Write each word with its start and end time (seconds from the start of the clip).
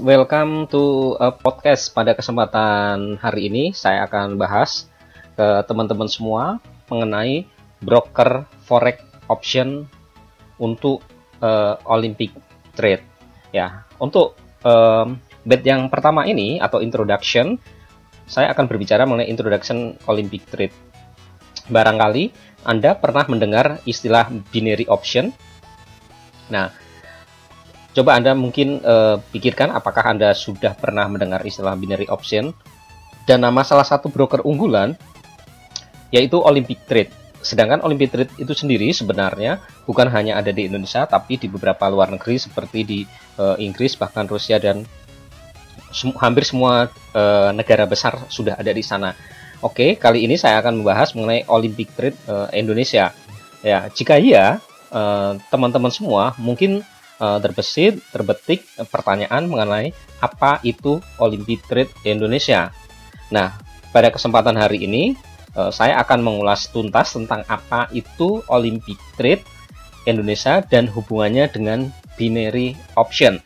welcome 0.00 0.64
to 0.72 1.14
a 1.20 1.28
podcast. 1.28 1.92
Pada 1.92 2.16
kesempatan 2.16 3.20
hari 3.20 3.52
ini 3.52 3.76
saya 3.76 4.08
akan 4.08 4.40
bahas 4.40 4.88
ke 5.36 5.46
teman-teman 5.68 6.08
semua 6.08 6.56
mengenai 6.88 7.44
broker 7.84 8.48
forex 8.64 9.04
option 9.28 9.84
untuk 10.56 11.04
uh, 11.44 11.76
Olympic 11.84 12.32
trade. 12.72 13.04
Ya, 13.52 13.84
untuk 14.00 14.40
um, 14.64 15.20
bed 15.44 15.62
yang 15.68 15.92
pertama 15.92 16.24
ini 16.24 16.56
atau 16.56 16.80
introduction, 16.80 17.60
saya 18.24 18.56
akan 18.56 18.72
berbicara 18.72 19.04
mengenai 19.04 19.28
introduction 19.28 20.00
Olympic 20.08 20.48
trade. 20.48 20.72
Barangkali 21.68 22.32
Anda 22.64 22.96
pernah 22.96 23.28
mendengar 23.28 23.84
istilah 23.84 24.32
binary 24.48 24.88
option. 24.88 25.32
Nah, 26.48 26.72
Coba 27.90 28.14
Anda 28.14 28.38
mungkin 28.38 28.78
uh, 28.86 29.18
pikirkan 29.34 29.74
apakah 29.74 30.06
Anda 30.06 30.30
sudah 30.30 30.78
pernah 30.78 31.10
mendengar 31.10 31.42
istilah 31.42 31.74
binary 31.74 32.06
option 32.06 32.54
dan 33.26 33.42
nama 33.42 33.66
salah 33.66 33.82
satu 33.82 34.06
broker 34.06 34.46
unggulan 34.46 34.94
yaitu 36.14 36.38
Olympic 36.38 36.86
Trade. 36.86 37.10
Sedangkan 37.42 37.82
Olympic 37.82 38.14
Trade 38.14 38.30
itu 38.38 38.52
sendiri 38.54 38.94
sebenarnya 38.94 39.58
bukan 39.90 40.06
hanya 40.06 40.38
ada 40.38 40.54
di 40.54 40.70
Indonesia 40.70 41.02
tapi 41.02 41.34
di 41.34 41.50
beberapa 41.50 41.90
luar 41.90 42.14
negeri 42.14 42.38
seperti 42.38 42.78
di 42.86 43.00
uh, 43.42 43.58
Inggris 43.58 43.98
bahkan 43.98 44.30
Rusia 44.30 44.62
dan 44.62 44.86
sem 45.90 46.14
hampir 46.14 46.46
semua 46.46 46.86
uh, 47.10 47.50
negara 47.50 47.90
besar 47.90 48.22
sudah 48.30 48.54
ada 48.54 48.70
di 48.70 48.86
sana. 48.86 49.18
Oke, 49.66 49.98
kali 49.98 50.24
ini 50.24 50.38
saya 50.38 50.62
akan 50.62 50.80
membahas 50.80 51.10
mengenai 51.18 51.42
Olympic 51.50 51.90
Trade 51.98 52.16
uh, 52.30 52.48
Indonesia. 52.54 53.12
Ya, 53.60 53.92
jika 53.92 54.16
iya, 54.16 54.56
teman-teman 55.52 55.92
uh, 55.92 55.94
semua 55.94 56.32
mungkin 56.40 56.80
uh, 57.20 57.38
terbesit 57.38 58.00
terbetik 58.10 58.64
pertanyaan 58.88 59.46
mengenai 59.46 59.92
apa 60.24 60.58
itu 60.64 60.98
Olympic 61.20 61.62
Trade 61.68 61.92
Indonesia. 62.08 62.72
Nah, 63.30 63.60
pada 63.94 64.10
kesempatan 64.10 64.56
hari 64.56 64.88
ini 64.88 65.14
uh, 65.54 65.70
saya 65.70 66.00
akan 66.02 66.24
mengulas 66.24 66.72
tuntas 66.72 67.12
tentang 67.14 67.44
apa 67.46 67.86
itu 67.92 68.42
Olympic 68.48 68.98
Trade 69.14 69.44
Indonesia 70.08 70.64
dan 70.64 70.88
hubungannya 70.88 71.46
dengan 71.52 71.92
binary 72.16 72.74
option. 72.96 73.38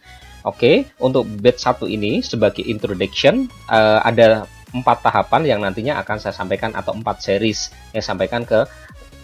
Oke, 0.45 0.87
untuk 1.01 1.25
batch 1.41 1.65
1 1.65 1.89
ini 1.89 2.21
sebagai 2.21 2.61
introduction 2.69 3.49
ada 3.73 4.45
empat 4.77 5.01
tahapan 5.01 5.43
yang 5.49 5.65
nantinya 5.65 5.97
akan 6.05 6.21
saya 6.21 6.37
sampaikan 6.37 6.69
atau 6.77 6.93
empat 6.93 7.25
series 7.25 7.73
yang 7.97 8.05
sampaikan 8.05 8.45
ke 8.45 8.69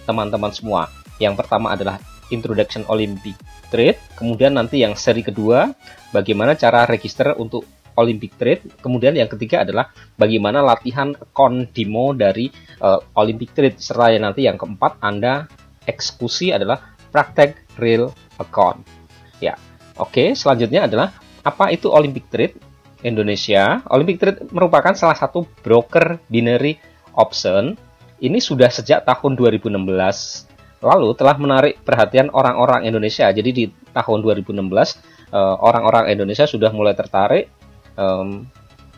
teman-teman 0.09 0.49
semua. 0.49 0.89
Yang 1.21 1.45
pertama 1.45 1.77
adalah 1.77 2.01
Introduction 2.33 2.89
Olympic 2.89 3.37
Trade. 3.71 4.19
Kemudian 4.19 4.59
nanti 4.59 4.83
yang 4.83 4.99
seri 4.99 5.23
kedua, 5.23 5.71
bagaimana 6.11 6.59
cara 6.59 6.85
register 6.85 7.39
untuk 7.39 7.65
Olympic 7.97 8.37
Trade. 8.37 8.83
Kemudian 8.83 9.17
yang 9.17 9.31
ketiga 9.31 9.63
adalah 9.63 9.91
bagaimana 10.19 10.61
latihan 10.61 11.15
demo 11.71 12.13
dari 12.13 12.51
uh, 12.83 12.99
Olympic 13.17 13.55
Trade. 13.55 13.79
Serta 13.79 14.11
nanti 14.19 14.47
yang 14.47 14.59
keempat 14.59 14.99
Anda 14.99 15.47
eksekusi 15.85 16.53
adalah 16.55 16.97
praktek 17.11 17.79
real 17.81 18.13
account. 18.39 18.83
Ya, 19.43 19.57
oke. 19.99 20.35
Selanjutnya 20.37 20.87
adalah 20.87 21.17
apa 21.41 21.73
itu 21.73 21.89
Olympic 21.91 22.29
Trade 22.29 22.57
Indonesia? 23.03 23.81
Olympic 23.89 24.21
Trade 24.21 24.39
merupakan 24.53 24.93
salah 24.97 25.17
satu 25.17 25.45
broker 25.65 26.21
binary 26.29 26.79
option. 27.17 27.75
Ini 28.21 28.37
sudah 28.37 28.69
sejak 28.69 29.09
tahun 29.09 29.33
2016 29.33 30.50
lalu 30.81 31.13
telah 31.17 31.37
menarik 31.37 31.81
perhatian 31.85 32.33
orang-orang 32.33 32.89
Indonesia. 32.89 33.29
Jadi 33.29 33.51
di 33.53 33.65
tahun 33.93 34.25
2016 34.25 34.57
eh, 34.57 35.57
orang-orang 35.61 36.09
Indonesia 36.13 36.49
sudah 36.49 36.73
mulai 36.73 36.97
tertarik 36.97 37.53
um, 37.97 38.45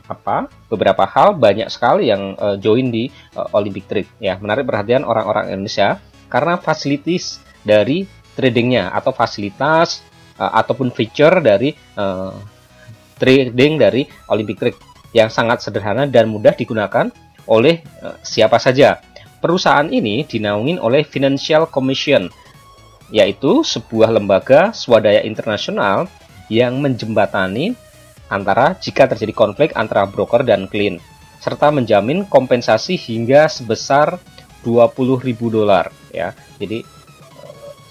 apa 0.06 0.50
beberapa 0.68 1.06
hal 1.06 1.38
banyak 1.38 1.70
sekali 1.70 2.10
yang 2.10 2.34
uh, 2.36 2.58
join 2.58 2.90
di 2.90 3.08
uh, 3.38 3.48
Olympic 3.56 3.86
Trade 3.86 4.10
ya 4.18 4.36
menarik 4.36 4.66
perhatian 4.66 5.06
orang-orang 5.06 5.54
Indonesia 5.54 6.02
karena 6.26 6.58
fasilitas 6.58 7.40
dari 7.62 8.04
tradingnya 8.34 8.90
atau 8.92 9.14
fasilitas 9.14 10.02
uh, 10.36 10.52
ataupun 10.58 10.90
feature 10.90 11.38
dari 11.38 11.72
uh, 11.96 12.34
trading 13.16 13.78
dari 13.78 14.02
Olympic 14.28 14.58
Trade 14.58 14.78
yang 15.14 15.30
sangat 15.30 15.62
sederhana 15.62 16.04
dan 16.04 16.28
mudah 16.28 16.52
digunakan 16.52 17.08
oleh 17.46 17.80
uh, 18.02 18.18
siapa 18.20 18.58
saja 18.58 18.98
Perusahaan 19.42 19.90
ini 19.90 20.22
dinaungin 20.22 20.78
oleh 20.78 21.02
Financial 21.02 21.66
Commission, 21.66 22.30
yaitu 23.10 23.66
sebuah 23.66 24.14
lembaga 24.14 24.70
swadaya 24.70 25.26
internasional 25.26 26.06
yang 26.46 26.78
menjembatani 26.78 27.74
antara 28.30 28.78
jika 28.78 29.10
terjadi 29.10 29.34
konflik 29.34 29.74
antara 29.74 30.06
broker 30.06 30.46
dan 30.46 30.70
klien, 30.70 31.02
serta 31.42 31.74
menjamin 31.74 32.22
kompensasi 32.30 32.94
hingga 32.94 33.50
sebesar 33.50 34.22
20.000 34.62 35.26
dolar 35.50 35.90
ya. 36.14 36.30
Jadi 36.62 36.86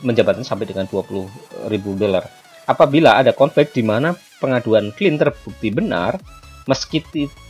menjembatani 0.07 0.47
sampai 0.47 0.71
dengan 0.71 0.87
20.000 0.87 1.67
dolar. 1.99 2.25
Apabila 2.63 3.19
ada 3.19 3.35
konflik 3.35 3.75
di 3.75 3.83
mana 3.83 4.15
pengaduan 4.39 4.95
klien 4.95 5.19
terbukti 5.19 5.67
benar, 5.67 6.15
meski 6.69 7.01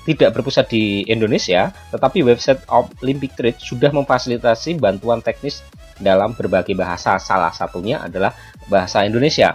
tidak 0.08 0.30
berpusat 0.34 0.72
di 0.72 1.04
Indonesia, 1.08 1.72
tetapi 1.92 2.24
website 2.24 2.64
Olympic 3.04 3.36
Trade 3.36 3.60
sudah 3.60 3.92
memfasilitasi 3.92 4.80
bantuan 4.80 5.20
teknis 5.20 5.62
dalam 6.00 6.34
berbagai 6.34 6.74
bahasa. 6.74 7.20
Salah 7.20 7.52
satunya 7.52 8.02
adalah 8.02 8.34
bahasa 8.72 9.04
Indonesia. 9.04 9.54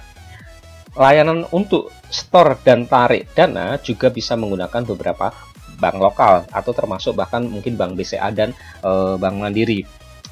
Layanan 0.97 1.45
untuk 1.53 1.93
store 2.09 2.57
dan 2.65 2.89
tarik 2.89 3.29
dana 3.37 3.77
juga 3.85 4.09
bisa 4.09 4.33
menggunakan 4.33 4.81
beberapa 4.89 5.29
bank 5.77 5.97
lokal 6.01 6.49
atau 6.49 6.73
termasuk 6.73 7.13
bahkan 7.13 7.45
mungkin 7.45 7.77
bank 7.77 8.01
BCA 8.01 8.33
dan 8.33 8.57
e, 8.81 9.21
bank 9.21 9.37
Mandiri. 9.37 9.85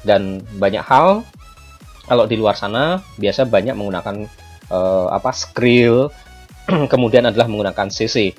Dan 0.05 0.41
banyak 0.57 0.81
hal 0.85 1.25
kalau 2.05 2.25
di 2.29 2.37
luar 2.37 2.57
sana 2.57 3.01
biasa 3.17 3.45
banyak 3.45 3.77
menggunakan 3.77 4.25
e, 4.69 4.79
apa 5.13 5.29
Skrill, 5.33 6.09
kemudian 6.93 7.29
adalah 7.29 7.45
menggunakan 7.45 7.93
CC 7.93 8.33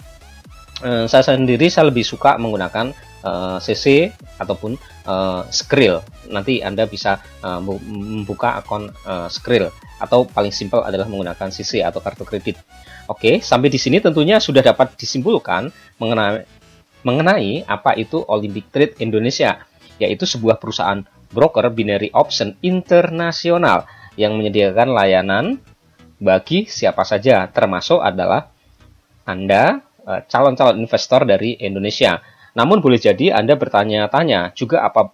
uh, 0.83 1.07
saya 1.09 1.25
sendiri 1.25 1.71
saya 1.73 1.89
lebih 1.89 2.05
suka 2.05 2.37
menggunakan 2.37 2.93
uh, 3.25 3.57
eh, 3.57 3.59
CC 3.63 4.13
ataupun 4.37 4.77
uh, 5.09 5.47
Skrill. 5.49 6.03
Nanti 6.29 6.61
Anda 6.61 6.91
bisa 6.91 7.23
membuka 7.63 8.59
akun 8.59 8.91
uh, 9.07 9.29
Skrill 9.31 9.71
atau 10.03 10.29
paling 10.29 10.53
simpel 10.53 10.85
adalah 10.85 11.09
menggunakan 11.09 11.49
CC 11.49 11.81
atau 11.81 12.03
kartu 12.03 12.27
kredit. 12.27 12.61
Oke, 13.07 13.39
sampai 13.41 13.71
di 13.71 13.79
sini 13.79 14.03
tentunya 14.03 14.43
sudah 14.43 14.61
dapat 14.61 14.99
disimpulkan 14.99 15.71
mengenai 16.03 16.45
mengenai 17.07 17.63
apa 17.71 17.95
itu 17.95 18.19
Olympic 18.27 18.67
Trade 18.75 18.99
Indonesia, 18.99 19.63
yaitu 20.03 20.27
sebuah 20.27 20.59
perusahaan 20.59 21.07
broker 21.31 21.71
binary 21.71 22.11
option 22.11 22.59
internasional 22.67 23.87
yang 24.19 24.35
menyediakan 24.35 24.91
layanan 24.91 25.45
bagi 26.19 26.67
siapa 26.67 27.07
saja, 27.07 27.47
termasuk 27.47 28.03
adalah 28.03 28.51
Anda 29.23 29.87
Eh, 29.96 29.96
calon-calon 30.07 30.79
investor 30.79 31.27
dari 31.27 31.59
Indonesia. 31.59 32.23
Namun 32.57 32.81
boleh 32.81 32.97
jadi 32.97 33.37
Anda 33.37 33.59
bertanya-tanya 33.59 34.55
juga 34.57 34.87
apa 34.87 35.13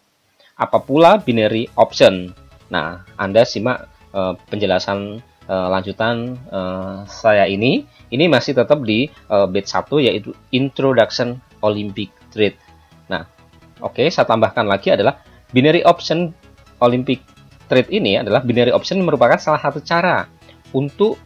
apa 0.54 0.78
pula 0.84 1.18
binary 1.18 1.66
option. 1.74 2.30
Nah, 2.68 3.03
Anda 3.16 3.42
simak 3.42 3.89
uh, 4.15 4.36
penjelasan 4.53 5.18
uh, 5.48 5.68
lanjutan 5.72 6.39
uh, 6.53 7.03
saya 7.09 7.48
ini. 7.48 7.89
Ini 8.12 8.28
masih 8.28 8.53
tetap 8.53 8.84
di 8.84 9.09
uh, 9.33 9.48
bit 9.48 9.65
1 9.65 9.89
yaitu 10.04 10.36
Introduction 10.53 11.41
Olympic 11.65 12.12
Trade. 12.28 12.60
Nah, 13.09 13.24
oke, 13.80 13.97
okay, 13.97 14.06
saya 14.12 14.28
tambahkan 14.28 14.68
lagi 14.68 14.92
adalah 14.92 15.18
binary 15.50 15.80
option 15.83 16.36
Olympic 16.84 17.24
Trade 17.72 17.89
ini 17.89 18.21
adalah 18.21 18.44
binary 18.44 18.71
option 18.71 19.00
merupakan 19.00 19.41
salah 19.41 19.59
satu 19.65 19.80
cara 19.80 20.28
untuk 20.77 21.16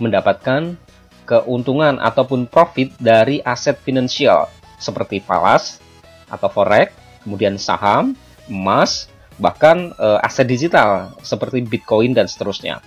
mendapatkan 0.00 0.80
keuntungan 1.24 1.96
ataupun 2.00 2.46
profit 2.48 2.92
dari 3.00 3.40
aset 3.42 3.76
finansial 3.80 4.48
seperti 4.78 5.20
falas 5.20 5.80
atau 6.28 6.48
forex, 6.48 6.92
kemudian 7.24 7.56
saham, 7.56 8.12
emas, 8.48 9.08
bahkan 9.40 9.90
e, 9.96 10.08
aset 10.22 10.46
digital 10.46 11.12
seperti 11.24 11.64
Bitcoin 11.64 12.12
dan 12.12 12.28
seterusnya. 12.28 12.80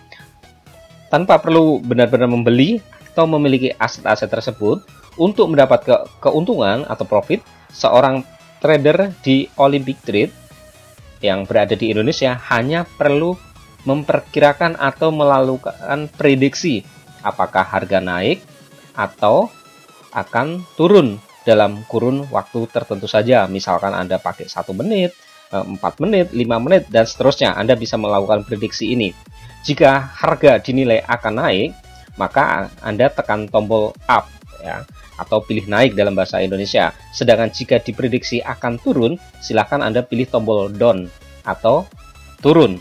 Tanpa 1.08 1.40
perlu 1.40 1.80
benar-benar 1.82 2.28
membeli 2.28 2.84
atau 3.14 3.26
memiliki 3.26 3.74
aset-aset 3.74 4.30
tersebut 4.30 4.86
untuk 5.18 5.50
mendapat 5.50 5.80
ke 5.82 5.96
keuntungan 6.22 6.86
atau 6.86 7.08
profit, 7.08 7.42
seorang 7.74 8.22
trader 8.62 9.10
di 9.26 9.50
Olympic 9.58 9.98
Trade 10.06 10.34
yang 11.26 11.50
berada 11.50 11.74
di 11.74 11.90
Indonesia 11.90 12.38
hanya 12.54 12.86
perlu 12.86 13.34
memperkirakan 13.88 14.78
atau 14.78 15.10
melakukan 15.10 16.12
prediksi 16.14 16.86
apakah 17.24 17.66
harga 17.66 18.02
naik 18.02 18.42
atau 18.98 19.50
akan 20.12 20.66
turun 20.74 21.22
dalam 21.48 21.86
kurun 21.88 22.28
waktu 22.28 22.68
tertentu 22.68 23.08
saja. 23.08 23.48
Misalkan 23.48 23.96
Anda 23.96 24.20
pakai 24.20 24.52
satu 24.52 24.76
menit, 24.76 25.16
4 25.54 25.80
eh, 25.80 25.94
menit, 26.04 26.28
5 26.36 26.60
menit, 26.60 26.84
dan 26.92 27.08
seterusnya. 27.08 27.56
Anda 27.56 27.80
bisa 27.80 27.96
melakukan 27.96 28.44
prediksi 28.44 28.92
ini. 28.92 29.16
Jika 29.64 30.00
harga 30.00 30.60
dinilai 30.60 31.00
akan 31.08 31.34
naik, 31.40 31.70
maka 32.20 32.68
Anda 32.84 33.08
tekan 33.08 33.48
tombol 33.48 33.96
up 34.12 34.28
ya 34.60 34.84
atau 35.18 35.42
pilih 35.42 35.66
naik 35.66 35.98
dalam 35.98 36.14
bahasa 36.14 36.44
Indonesia. 36.44 36.94
Sedangkan 37.16 37.50
jika 37.50 37.82
diprediksi 37.82 38.44
akan 38.44 38.78
turun, 38.78 39.18
silahkan 39.42 39.82
Anda 39.82 40.06
pilih 40.06 40.30
tombol 40.30 40.70
down 40.70 41.10
atau 41.48 41.88
turun. 42.44 42.78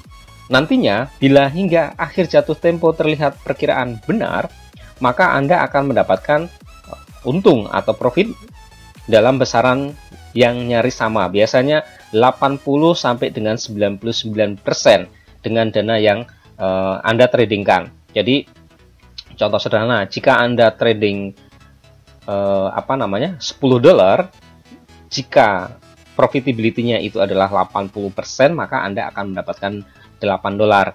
Nantinya, 0.46 1.10
bila 1.18 1.50
hingga 1.50 1.98
akhir 1.98 2.30
jatuh 2.30 2.54
tempo 2.54 2.94
terlihat 2.94 3.42
perkiraan 3.42 3.98
benar, 4.06 4.46
maka 5.02 5.34
Anda 5.34 5.66
akan 5.66 5.90
mendapatkan 5.90 6.46
untung 7.26 7.66
atau 7.66 7.92
profit 7.92 8.30
dalam 9.10 9.36
besaran 9.42 9.92
yang 10.32 10.70
nyaris 10.70 11.02
sama. 11.02 11.26
Biasanya 11.26 11.82
80 12.14 12.62
sampai 12.94 13.34
dengan 13.34 13.58
99% 13.58 14.62
dengan 15.42 15.66
dana 15.74 15.96
yang 15.98 16.22
uh, 16.62 17.02
Anda 17.02 17.26
tradingkan. 17.26 17.90
Jadi 18.14 18.46
contoh 19.34 19.58
sederhana, 19.58 20.06
jika 20.06 20.38
Anda 20.38 20.70
trading 20.70 21.34
uh, 22.30 22.70
apa 22.70 22.94
namanya 22.94 23.36
10 23.42 23.58
dolar, 23.82 24.30
jika 25.10 25.76
profitability-nya 26.16 27.02
itu 27.02 27.20
adalah 27.20 27.52
80%, 27.52 28.56
maka 28.56 28.80
Anda 28.86 29.12
akan 29.12 29.36
mendapatkan 29.36 29.72
8 30.26 30.58
dolar. 30.58 30.92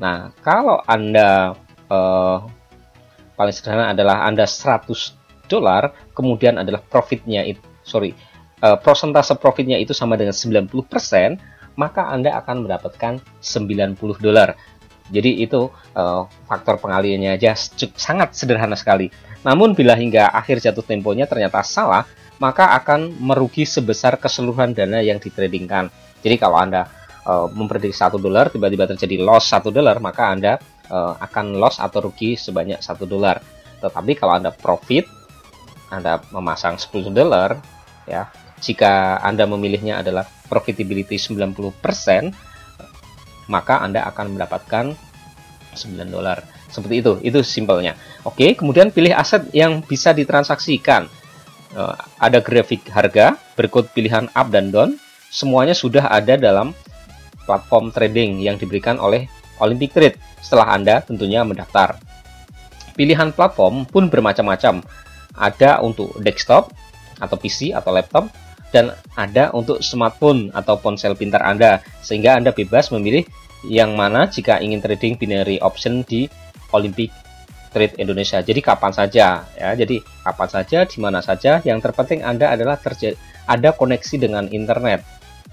Nah, 0.00 0.32
kalau 0.40 0.80
Anda 0.88 1.52
uh, 1.92 2.38
paling 3.36 3.54
sederhana 3.54 3.92
adalah 3.92 4.24
Anda 4.24 4.48
100 4.48 5.48
dolar, 5.52 5.92
kemudian 6.16 6.56
adalah 6.56 6.80
profitnya 6.80 7.44
itu 7.44 7.60
sorry 7.84 8.12
uh, 8.62 8.76
persentase 8.78 9.34
profitnya 9.38 9.78
itu 9.78 9.94
sama 9.94 10.18
dengan 10.18 10.34
90%, 10.34 10.68
maka 11.78 12.10
Anda 12.10 12.36
akan 12.42 12.66
mendapatkan 12.66 13.22
90 13.40 13.98
dolar. 14.18 14.58
Jadi 15.08 15.40
itu 15.40 15.72
uh, 15.96 16.28
faktor 16.44 16.76
pengaliannya 16.76 17.40
aja 17.40 17.56
sangat 17.96 18.36
sederhana 18.36 18.76
sekali. 18.76 19.08
Namun 19.40 19.72
bila 19.72 19.96
hingga 19.96 20.28
akhir 20.28 20.60
jatuh 20.60 20.84
temponya 20.84 21.24
ternyata 21.24 21.64
salah, 21.64 22.04
maka 22.36 22.76
akan 22.76 23.16
merugi 23.16 23.64
sebesar 23.64 24.20
keseluruhan 24.20 24.76
dana 24.76 25.00
yang 25.00 25.16
ditradingkan. 25.16 25.88
Jadi 26.20 26.36
kalau 26.36 26.60
Anda 26.60 26.90
uh, 27.26 27.48
memprediksi 27.50 27.98
1 27.98 28.20
dolar, 28.20 28.52
tiba-tiba 28.52 28.86
terjadi 28.86 29.18
loss 29.22 29.50
1 29.50 29.72
dolar, 29.72 29.98
maka 29.98 30.30
Anda 30.30 30.60
uh, 30.92 31.16
akan 31.18 31.58
loss 31.58 31.80
atau 31.82 32.10
rugi 32.10 32.36
sebanyak 32.38 32.78
1 32.78 33.08
dolar. 33.08 33.40
Tetapi 33.78 34.12
kalau 34.18 34.38
Anda 34.38 34.50
profit, 34.54 35.06
Anda 35.90 36.20
memasang 36.30 36.76
10 36.78 37.10
dolar, 37.14 37.58
ya 38.04 38.28
jika 38.58 39.22
Anda 39.22 39.46
memilihnya 39.46 40.02
adalah 40.02 40.26
profitability 40.50 41.16
90%, 41.16 42.34
maka 43.48 43.80
Anda 43.80 44.04
akan 44.10 44.36
mendapatkan 44.36 44.92
9 45.74 46.10
dolar. 46.10 46.42
Seperti 46.68 47.00
itu, 47.00 47.12
itu 47.24 47.40
simpelnya. 47.40 47.96
Oke, 48.28 48.52
kemudian 48.52 48.92
pilih 48.92 49.16
aset 49.16 49.48
yang 49.56 49.80
bisa 49.80 50.12
ditransaksikan. 50.12 51.08
Uh, 51.72 51.96
ada 52.16 52.40
grafik 52.40 52.84
harga, 52.88 53.36
berikut 53.52 53.92
pilihan 53.92 54.28
up 54.32 54.48
dan 54.48 54.72
down, 54.72 54.96
semuanya 55.28 55.76
sudah 55.76 56.08
ada 56.08 56.36
dalam 56.36 56.72
platform 57.48 57.88
trading 57.88 58.44
yang 58.44 58.60
diberikan 58.60 59.00
oleh 59.00 59.24
Olympic 59.64 59.96
Trade 59.96 60.20
setelah 60.44 60.76
Anda 60.76 61.00
tentunya 61.00 61.40
mendaftar. 61.48 61.96
Pilihan 62.92 63.32
platform 63.32 63.88
pun 63.88 64.12
bermacam-macam. 64.12 64.84
Ada 65.38 65.80
untuk 65.80 66.12
desktop 66.20 66.68
atau 67.16 67.36
PC 67.40 67.72
atau 67.72 67.94
laptop, 67.94 68.28
dan 68.68 68.92
ada 69.16 69.48
untuk 69.56 69.80
smartphone 69.80 70.52
atau 70.52 70.76
ponsel 70.76 71.16
pintar 71.16 71.40
Anda, 71.40 71.80
sehingga 72.04 72.36
Anda 72.36 72.52
bebas 72.52 72.92
memilih 72.92 73.24
yang 73.66 73.96
mana 73.96 74.28
jika 74.28 74.60
ingin 74.62 74.78
trading 74.78 75.18
binary 75.18 75.58
option 75.58 76.04
di 76.06 76.28
Olympic 76.70 77.10
Trade 77.72 77.98
Indonesia. 77.98 78.38
Jadi 78.40 78.60
kapan 78.62 78.92
saja 78.92 79.44
ya. 79.44 79.68
Jadi 79.74 80.00
kapan 80.24 80.48
saja, 80.48 80.78
di 80.84 80.98
mana 81.00 81.20
saja. 81.20 81.60
Yang 81.64 81.90
terpenting 81.90 82.22
Anda 82.24 82.54
adalah 82.54 82.76
terjadi 82.80 83.16
ada 83.48 83.72
koneksi 83.72 84.16
dengan 84.20 84.44
internet. 84.52 85.02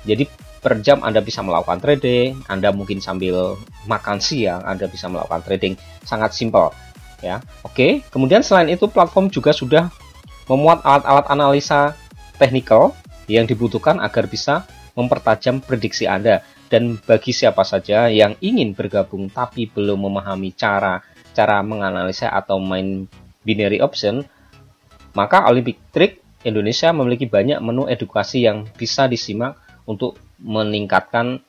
Jadi 0.03 0.27
per 0.65 0.81
jam 0.81 1.05
Anda 1.05 1.21
bisa 1.21 1.45
melakukan 1.45 1.77
trading, 1.77 2.41
Anda 2.49 2.73
mungkin 2.73 2.97
sambil 2.97 3.53
makan 3.85 4.17
siang 4.17 4.65
Anda 4.65 4.89
bisa 4.89 5.05
melakukan 5.05 5.45
trading. 5.45 5.77
Sangat 6.01 6.33
simpel 6.33 6.73
ya. 7.21 7.37
Oke, 7.61 8.01
kemudian 8.09 8.41
selain 8.41 8.73
itu 8.73 8.89
platform 8.89 9.29
juga 9.29 9.53
sudah 9.53 9.93
memuat 10.49 10.81
alat-alat 10.81 11.29
analisa 11.29 11.93
technical 12.41 12.97
yang 13.29 13.45
dibutuhkan 13.45 14.01
agar 14.01 14.25
bisa 14.25 14.65
mempertajam 14.97 15.61
prediksi 15.61 16.09
Anda. 16.09 16.41
Dan 16.65 16.97
bagi 16.97 17.29
siapa 17.29 17.61
saja 17.61 18.09
yang 18.09 18.33
ingin 18.41 18.73
bergabung 18.73 19.29
tapi 19.29 19.69
belum 19.69 20.01
memahami 20.01 20.49
cara 20.57 20.97
cara 21.37 21.61
menganalisa 21.61 22.33
atau 22.33 22.57
main 22.57 23.05
binary 23.45 23.77
option, 23.85 24.25
maka 25.13 25.45
Olympic 25.45 25.77
Trick 25.93 26.25
Indonesia 26.41 26.89
memiliki 26.89 27.29
banyak 27.29 27.61
menu 27.61 27.85
edukasi 27.85 28.49
yang 28.49 28.65
bisa 28.73 29.05
disimak 29.05 29.61
untuk 29.85 30.17
meningkatkan 30.45 31.41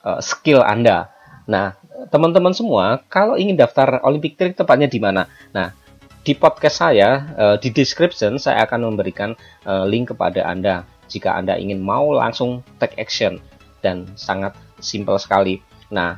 uh, 0.00 0.18
skill 0.24 0.64
Anda. 0.64 1.12
Nah, 1.44 1.76
teman-teman 2.08 2.56
semua, 2.56 3.04
kalau 3.12 3.36
ingin 3.36 3.60
daftar 3.60 4.00
Olympic 4.00 4.40
Trick 4.40 4.56
tepatnya 4.56 4.88
di 4.88 4.96
mana? 4.96 5.28
Nah, 5.52 5.76
di 6.24 6.32
podcast 6.32 6.80
saya, 6.80 7.36
uh, 7.36 7.56
di 7.60 7.68
description 7.68 8.40
saya 8.40 8.64
akan 8.64 8.88
memberikan 8.92 9.36
uh, 9.68 9.84
link 9.84 10.16
kepada 10.16 10.48
Anda 10.48 10.88
jika 11.10 11.36
Anda 11.36 11.60
ingin 11.60 11.82
mau 11.82 12.14
langsung 12.16 12.64
take 12.80 12.96
action 12.96 13.36
dan 13.84 14.08
sangat 14.16 14.56
simpel 14.80 15.20
sekali. 15.20 15.60
Nah, 15.92 16.16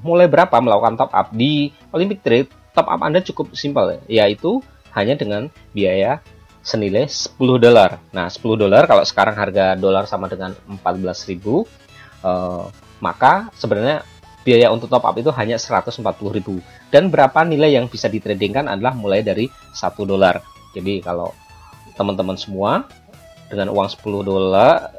mulai 0.00 0.30
berapa 0.30 0.56
melakukan 0.62 0.96
top 0.96 1.12
up 1.12 1.28
di 1.34 1.74
Olympic 1.92 2.24
Trade? 2.24 2.48
Top 2.72 2.86
up 2.86 3.00
Anda 3.02 3.20
cukup 3.20 3.52
simpel 3.58 3.98
yaitu 4.06 4.62
hanya 4.94 5.18
dengan 5.18 5.50
biaya 5.74 6.22
senilai 6.62 7.06
10 7.08 7.38
dolar. 7.58 8.02
Nah, 8.12 8.28
10 8.28 8.58
dolar 8.58 8.84
kalau 8.84 9.02
sekarang 9.06 9.34
harga 9.38 9.78
dolar 9.78 10.04
sama 10.04 10.28
dengan 10.28 10.52
14.000 10.68 10.78
uh, 10.84 11.64
eh, 12.24 12.64
maka 12.98 13.48
sebenarnya 13.54 14.02
biaya 14.42 14.72
untuk 14.72 14.88
top 14.88 15.04
up 15.04 15.16
itu 15.20 15.28
hanya 15.34 15.60
140.000 15.60 16.00
dan 16.88 17.12
berapa 17.12 17.44
nilai 17.44 17.76
yang 17.76 17.86
bisa 17.86 18.08
ditradingkan 18.08 18.64
adalah 18.64 18.96
mulai 18.96 19.20
dari 19.20 19.46
1 19.48 19.82
dolar. 20.08 20.40
Jadi 20.72 21.04
kalau 21.04 21.34
teman-teman 21.98 22.38
semua 22.38 22.86
dengan 23.50 23.72
uang 23.72 23.88
10 23.90 24.28
dolar 24.28 24.94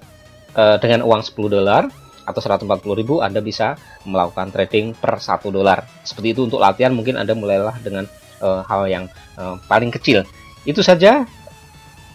uh, 0.57 0.77
dengan 0.81 1.05
uang 1.05 1.22
10 1.22 1.55
dolar 1.55 1.88
atau 2.29 2.41
140 2.45 3.00
ribu 3.01 3.25
Anda 3.25 3.41
bisa 3.41 3.74
melakukan 4.05 4.53
trading 4.53 4.93
per 4.93 5.17
1 5.17 5.50
dolar. 5.50 5.81
Seperti 6.05 6.38
itu 6.38 6.45
untuk 6.45 6.62
latihan 6.62 6.93
mungkin 6.93 7.17
Anda 7.17 7.33
mulailah 7.33 7.81
dengan 7.81 8.05
uh, 8.43 8.62
hal 8.69 8.86
yang 8.86 9.05
uh, 9.39 9.57
paling 9.65 9.89
kecil. 9.89 10.22
Itu 10.67 10.86
saja 10.86 11.25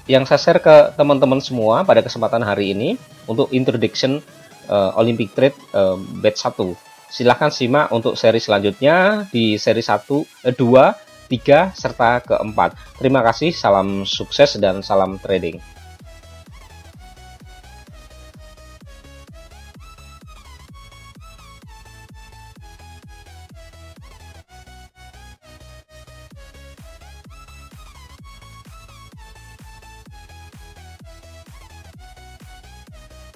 yang 0.04 0.28
saya 0.28 0.40
share 0.40 0.60
ke 0.60 0.92
teman-teman 1.00 1.40
semua 1.40 1.80
pada 1.84 2.04
kesempatan 2.04 2.44
hari 2.44 2.76
ini 2.76 3.00
untuk 3.24 3.48
introduction 3.56 4.20
uh, 4.68 4.92
Olympic 5.00 5.32
Trade 5.32 5.56
uh, 5.72 5.96
batch 6.20 6.44
1. 6.44 6.76
Silahkan 7.08 7.48
simak 7.48 7.94
untuk 7.94 8.18
seri 8.18 8.42
selanjutnya 8.42 9.28
di 9.30 9.54
seri 9.56 9.80
1, 9.80 10.50
eh, 10.50 10.54
2, 10.56 11.30
3, 11.30 11.72
serta 11.72 12.20
keempat. 12.26 13.00
Terima 13.00 13.22
kasih, 13.22 13.54
salam 13.54 14.02
sukses 14.04 14.58
dan 14.60 14.82
salam 14.84 15.16
trading. 15.22 15.62